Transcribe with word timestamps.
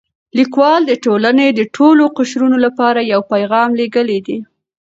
لیکوال 0.37 0.81
د 0.87 0.93
ټولنې 1.05 1.47
د 1.51 1.61
ټولو 1.75 2.03
قشرونو 2.17 2.57
لپاره 2.65 2.99
یو 3.13 3.21
پیغام 3.33 3.69
لېږلی 3.79 4.19
دی. 4.27 4.37